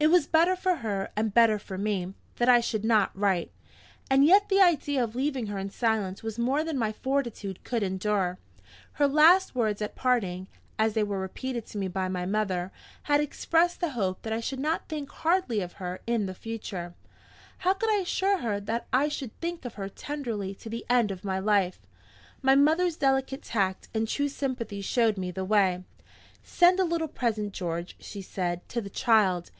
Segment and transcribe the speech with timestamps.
[0.00, 3.50] It was better for her, and better for me, that I should not write.
[4.10, 7.82] And yet the idea of leaving her in silence was more than my fortitude could
[7.82, 8.38] endure.
[8.92, 10.46] Her last words at parting
[10.78, 12.70] (as they were repeated to me by my mother)
[13.04, 16.92] had expressed the hope that I should not think hardly of her in the future.
[17.58, 21.12] How could I assure her that I should think of her tenderly to the end
[21.12, 21.80] of my life?
[22.42, 25.82] My mother's delicate tact and true sympathy showed me the way.
[26.42, 29.50] "Send a little present, George," she said, "to the child.